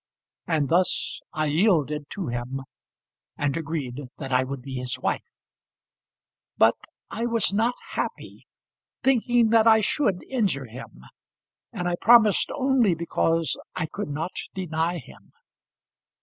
[0.47, 2.61] And thus I yielded to him,
[3.37, 5.37] and agreed that I would be his wife.
[6.57, 6.73] But
[7.11, 8.47] I was not happy,
[9.03, 11.03] thinking that I should injure him;
[11.71, 15.33] and I promised only because I could not deny him.